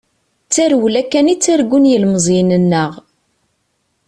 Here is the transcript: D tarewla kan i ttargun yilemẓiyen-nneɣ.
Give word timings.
D 0.47 0.49
tarewla 0.53 1.01
kan 1.03 1.31
i 1.33 1.35
ttargun 1.37 1.89
yilemẓiyen-nneɣ. 1.91 2.91